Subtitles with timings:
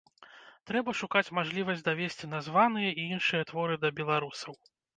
[0.71, 4.53] Трэба шукаць мажлівасць давесці названыя і іншыя творы да беларусаў.